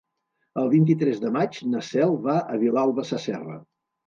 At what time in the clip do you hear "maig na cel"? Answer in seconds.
1.35-2.17